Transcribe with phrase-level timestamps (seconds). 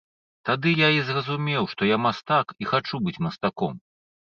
[0.49, 3.83] Тады я і зразумеў, што я мастак і хачу быць мастаком.